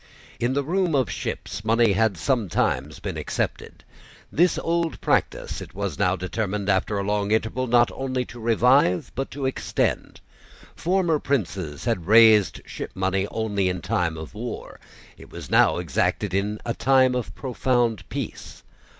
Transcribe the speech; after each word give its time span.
In 0.39 0.53
the 0.53 0.63
room 0.63 0.95
of 0.95 1.11
ships 1.11 1.63
money 1.63 1.91
had 1.91 2.17
sometimes 2.17 2.97
been 2.99 3.17
accepted. 3.17 3.83
This 4.31 4.57
old 4.57 4.99
practice 4.99 5.61
it 5.61 5.75
was 5.75 5.99
now 5.99 6.15
determined, 6.15 6.69
after 6.69 6.97
a 6.97 7.03
long 7.03 7.29
interval, 7.29 7.67
not 7.67 7.91
only 7.91 8.25
to 8.25 8.39
revive 8.39 9.11
but 9.13 9.29
to 9.29 9.45
extend. 9.45 10.19
Former 10.75 11.19
princes 11.19 11.85
had 11.85 12.07
raised 12.07 12.63
shipmoney 12.65 13.27
only 13.29 13.69
in 13.69 13.79
time 13.79 14.17
of 14.17 14.33
war: 14.33 14.79
it 15.19 15.29
was 15.31 15.51
now 15.51 15.77
exacted 15.77 16.33
in 16.33 16.59
a 16.65 16.73
time 16.73 17.13
of 17.13 17.35
profound 17.35 18.09
peace. 18.09 18.63